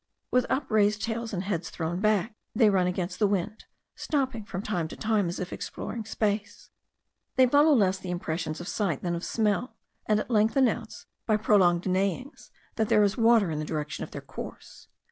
[0.31, 3.65] With upraised tails and heads thrown back they run against the wind,
[3.95, 6.71] stopping from time to time as if exploring space;
[7.35, 9.75] they follow less the impressions of sight than of smell;
[10.07, 14.09] and at length announce, by prolonged neighings, that there is water in the direction of
[14.09, 14.87] their course.